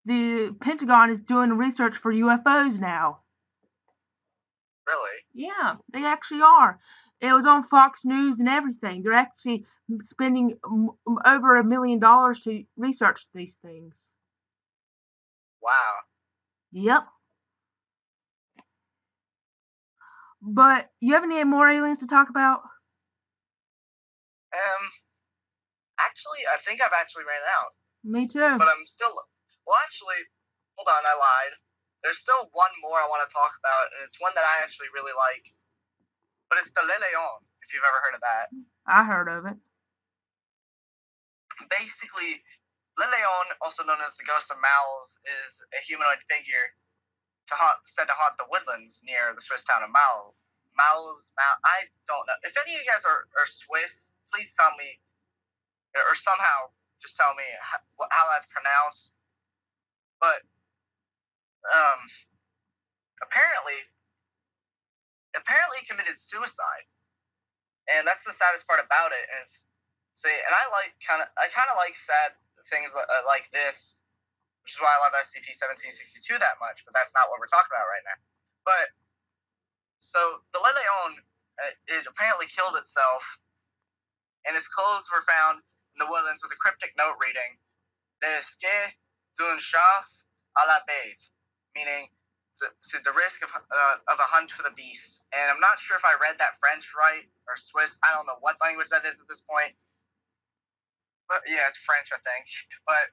the 0.05 0.55
Pentagon 0.59 1.09
is 1.09 1.19
doing 1.19 1.51
research 1.51 1.95
for 1.95 2.13
UFOs 2.13 2.79
now? 2.79 3.19
Really? 4.87 5.19
Yeah, 5.33 5.75
they 5.93 6.03
actually 6.05 6.41
are. 6.41 6.79
It 7.21 7.33
was 7.33 7.45
on 7.45 7.63
Fox 7.63 8.05
News 8.05 8.39
and 8.39 8.49
everything. 8.49 9.01
They're 9.01 9.13
actually 9.13 9.65
spending 10.01 10.57
over 11.25 11.57
a 11.57 11.63
million 11.63 11.99
dollars 11.99 12.41
to 12.41 12.63
research 12.77 13.27
these 13.33 13.55
things. 13.55 14.11
Wow. 15.61 15.95
Yep. 16.71 17.03
But 20.41 20.89
you 20.99 21.13
have 21.13 21.23
any 21.23 21.43
more 21.43 21.69
aliens 21.69 21.99
to 21.99 22.07
talk 22.07 22.29
about? 22.29 22.61
Um. 24.55 24.83
Actually, 25.99 26.47
I 26.47 26.55
think 26.63 26.79
I've 26.79 26.95
actually 26.95 27.27
ran 27.27 27.43
out. 27.59 27.75
Me 28.07 28.23
too. 28.23 28.55
but 28.55 28.71
I'm 28.71 28.87
still. 28.87 29.11
Well, 29.67 29.77
actually, 29.83 30.23
hold 30.79 30.87
on, 30.87 31.03
I 31.03 31.11
lied. 31.11 31.53
There's 32.01 32.23
still 32.23 32.47
one 32.55 32.71
more 32.79 32.95
I 32.95 33.11
want 33.11 33.27
to 33.27 33.31
talk 33.35 33.51
about, 33.59 33.91
and 33.91 34.07
it's 34.07 34.15
one 34.23 34.31
that 34.39 34.47
I 34.47 34.63
actually 34.63 34.87
really 34.95 35.11
like. 35.11 35.51
But 36.47 36.63
it's 36.63 36.71
the 36.71 36.87
Le 36.87 36.95
Leon, 36.95 37.43
if 37.61 37.75
you've 37.75 37.83
ever 37.83 37.99
heard 37.99 38.15
of 38.15 38.23
that. 38.23 38.47
I 38.87 39.03
heard 39.03 39.27
of 39.27 39.43
it. 39.45 39.59
Basically, 41.67 42.39
Le 42.95 43.03
Leon, 43.03 43.45
also 43.59 43.83
known 43.83 43.99
as 43.99 44.15
the 44.15 44.23
Ghost 44.23 44.47
of 44.47 44.57
Mouls, 44.63 45.19
is 45.43 45.59
a 45.75 45.83
humanoid 45.83 46.23
figure 46.31 46.71
to 47.49 47.55
haunt, 47.57 47.81
said 47.89 48.05
to 48.05 48.15
haunt 48.15 48.37
the 48.37 48.47
woodlands 48.47 49.01
near 49.03 49.33
the 49.33 49.41
Swiss 49.41 49.65
town 49.65 49.83
of 49.83 49.91
Maul. 49.91 50.37
Mouls, 50.77 51.33
Mal, 51.35 51.55
I 51.67 51.91
don't 52.07 52.23
know. 52.23 52.39
If 52.47 52.55
any 52.55 52.71
of 52.77 52.79
you 52.79 52.87
guys 52.87 53.03
are, 53.03 53.27
are 53.35 53.49
Swiss, 53.49 54.15
please 54.31 54.53
tell 54.55 54.71
me, 54.79 55.01
or 55.91 56.15
somehow 56.15 56.71
just 57.03 57.19
tell 57.19 57.35
me 57.35 57.43
how, 57.59 57.83
how 58.13 58.25
that's 58.31 58.47
pronounced. 58.47 59.11
But 60.23 60.45
um, 61.67 61.99
apparently, 63.19 63.83
apparently 65.35 65.83
committed 65.83 66.15
suicide, 66.15 66.87
and 67.91 68.07
that's 68.07 68.23
the 68.23 68.31
saddest 68.31 68.63
part 68.63 68.79
about 68.79 69.11
it. 69.11 69.25
And 69.35 69.43
it's, 69.43 69.67
see, 70.15 70.31
and 70.31 70.53
I 70.55 70.63
like 70.71 70.95
kind 71.03 71.19
of, 71.19 71.27
I 71.35 71.51
kind 71.51 71.67
of 71.67 71.75
like 71.75 71.99
sad 71.99 72.39
things 72.71 72.95
uh, 72.95 73.03
like 73.27 73.51
this, 73.51 73.98
which 74.63 74.75
is 74.75 74.79
why 74.81 74.91
I 74.91 74.99
love 75.01 75.15
SCP-1762 75.17 76.39
that 76.39 76.59
much. 76.59 76.83
But 76.85 76.93
that's 76.93 77.13
not 77.15 77.31
what 77.31 77.39
we're 77.39 77.51
talking 77.51 77.71
about 77.71 77.87
right 77.87 78.05
now. 78.05 78.19
But 78.65 78.93
so 79.99 80.43
the 80.53 80.59
Le 80.59 80.71
Leon, 80.71 81.11
uh, 81.61 81.73
it 81.89 82.03
apparently 82.07 82.47
killed 82.47 82.75
itself, 82.75 83.23
and 84.45 84.55
its 84.55 84.67
clothes 84.67 85.07
were 85.11 85.23
found 85.25 85.61
in 85.95 85.99
the 85.99 86.09
woodlands 86.09 86.41
with 86.43 86.51
a 86.53 86.59
cryptic 86.59 86.93
note 86.97 87.17
reading, 87.19 87.59
"Le 88.21 88.29
risque 88.29 88.95
d'une 89.37 89.59
chasse 89.59 90.25
à 90.57 90.67
la 90.67 90.79
bête," 90.87 91.23
meaning 91.75 92.09
to, 92.59 92.67
to 92.91 92.99
the 93.03 93.13
risk 93.13 93.41
of, 93.43 93.51
uh, 93.55 93.97
of 94.07 94.19
a 94.19 94.27
hunt 94.27 94.51
for 94.51 94.63
the 94.63 94.75
beast. 94.75 95.23
And 95.31 95.49
I'm 95.51 95.59
not 95.59 95.79
sure 95.79 95.95
if 95.95 96.03
I 96.05 96.15
read 96.19 96.37
that 96.39 96.59
French 96.59 96.91
right 96.95 97.25
or 97.47 97.55
Swiss. 97.55 97.97
I 98.03 98.13
don't 98.13 98.27
know 98.27 98.37
what 98.41 98.57
language 98.61 98.89
that 98.89 99.05
is 99.05 99.19
at 99.19 99.27
this 99.27 99.41
point. 99.41 99.75
But 101.27 101.43
yeah, 101.47 101.67
it's 101.69 101.77
French, 101.77 102.09
I 102.13 102.19
think. 102.19 102.47
But. 102.85 103.09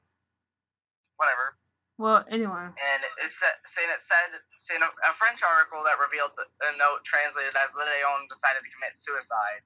Well, 1.97 2.29
anyway. 2.29 2.69
And 2.69 3.01
it's 3.25 3.41
sa- 3.41 3.61
saying 3.65 3.89
it 3.89 4.05
said 4.05 4.37
saying 4.61 4.85
a, 4.85 4.91
a 4.93 5.13
French 5.17 5.41
article 5.41 5.81
that 5.89 5.97
revealed 5.97 6.37
the, 6.37 6.45
a 6.69 6.77
note 6.77 7.01
translated 7.09 7.57
as 7.57 7.73
Le 7.73 7.85
Leon 7.89 8.29
decided 8.29 8.61
to 8.61 8.71
commit 8.77 8.93
suicide, 8.97 9.65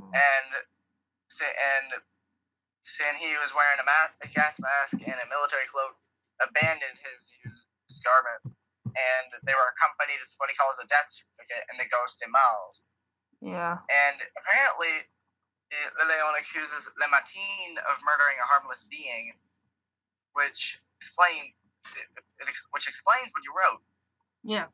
Hmm. 0.00 0.08
and 0.16 0.48
say 1.28 1.52
and 1.52 2.00
saying 2.88 3.20
he 3.20 3.36
was 3.38 3.52
wearing 3.54 3.78
a, 3.78 3.86
mask, 3.86 4.16
a 4.24 4.28
gas 4.32 4.56
mask 4.58 4.96
and 4.98 5.18
a 5.20 5.28
military 5.30 5.68
cloak, 5.70 5.94
abandoned 6.42 6.98
his 7.04 7.30
used 7.44 7.68
garment, 8.02 8.56
and 8.90 9.26
they 9.46 9.54
were 9.54 9.70
accompanied 9.78 10.18
with 10.18 10.32
what 10.42 10.50
he 10.50 10.56
calls 10.58 10.74
a 10.82 10.86
death 10.90 11.06
certificate 11.12 11.62
and 11.70 11.78
the 11.78 11.86
ghost 11.92 12.18
in 12.24 12.32
Miles. 12.34 12.82
Yeah. 13.38 13.78
And 13.86 14.18
apparently, 14.34 15.06
Le 16.00 16.04
Leon 16.10 16.34
accuses 16.34 16.90
Le 16.98 17.06
Matin 17.06 17.78
of 17.86 18.02
murdering 18.02 18.42
a 18.42 18.46
harmless 18.50 18.82
being, 18.90 19.38
which 20.34 20.81
explain 21.02 21.50
which 22.70 22.86
explains 22.86 23.34
what 23.34 23.42
you 23.42 23.52
wrote. 23.52 23.82
Yeah. 24.44 24.70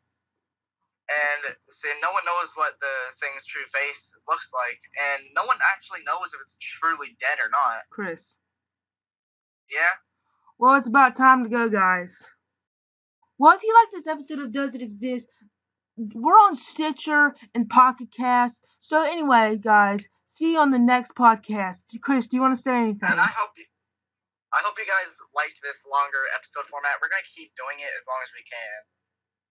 And 1.09 1.57
so 1.73 1.89
no 2.03 2.13
one 2.13 2.25
knows 2.29 2.53
what 2.55 2.77
the 2.81 2.97
thing's 3.17 3.47
true 3.49 3.65
face 3.73 4.13
looks 4.29 4.51
like, 4.53 4.77
and 5.09 5.25
no 5.35 5.45
one 5.49 5.57
actually 5.65 6.05
knows 6.05 6.29
if 6.35 6.41
it's 6.45 6.59
truly 6.61 7.17
dead 7.19 7.41
or 7.41 7.49
not. 7.49 7.89
Chris. 7.89 8.37
Yeah. 9.73 9.97
Well, 10.59 10.77
it's 10.77 10.89
about 10.89 11.17
time 11.17 11.45
to 11.45 11.49
go, 11.49 11.69
guys. 11.69 12.27
Well, 13.39 13.57
if 13.57 13.63
you 13.63 13.73
like 13.73 13.91
this 13.93 14.07
episode 14.07 14.41
of 14.41 14.53
Does 14.53 14.75
It 14.75 14.83
Exist, 14.83 15.29
we're 15.97 16.33
on 16.33 16.55
Stitcher 16.55 17.35
and 17.55 17.69
Pocket 17.71 18.09
Cast. 18.15 18.61
So, 18.81 19.03
anyway, 19.03 19.57
guys, 19.57 20.09
see 20.27 20.53
you 20.53 20.59
on 20.59 20.71
the 20.71 20.79
next 20.79 21.15
podcast. 21.15 21.83
Chris, 22.03 22.27
do 22.27 22.37
you 22.37 22.43
want 22.43 22.55
to 22.57 22.63
say 22.63 22.77
anything? 22.77 23.09
And 23.09 23.21
I 23.21 23.27
hope 23.27 23.51
you, 23.57 23.65
I 24.55 24.65
hope 24.65 24.81
you 24.81 24.89
guys 24.89 25.13
liked 25.37 25.61
this 25.61 25.85
longer 25.85 26.25
episode 26.33 26.65
format. 26.71 26.97
We're 27.01 27.13
gonna 27.13 27.27
keep 27.37 27.53
doing 27.59 27.85
it 27.85 27.93
as 27.93 28.05
long 28.09 28.21
as 28.25 28.31
we 28.33 28.45
can. 28.49 28.79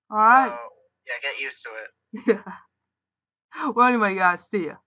All 0.09 0.17
right. 0.17 0.51
So 0.51 0.61
yeah, 1.05 1.19
get 1.21 1.35
used 1.37 1.61
to 1.65 1.71
it. 1.77 1.89
Yeah. 2.25 3.71
well, 3.75 3.87
anyway, 3.87 4.15
guys, 4.15 4.47
see 4.49 4.67
ya. 4.67 4.81